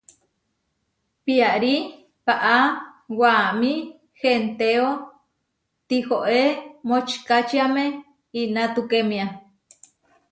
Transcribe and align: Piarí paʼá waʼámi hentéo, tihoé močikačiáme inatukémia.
Piarí 1.25 1.73
paʼá 2.25 2.55
waʼámi 3.19 3.71
hentéo, 4.21 4.87
tihoé 5.87 6.41
močikačiáme 6.87 7.83
inatukémia. 8.41 9.25